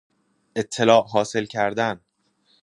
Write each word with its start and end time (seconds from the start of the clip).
اطلاع 0.55 1.07
حاصل 1.13 1.45
کردن 1.45 2.01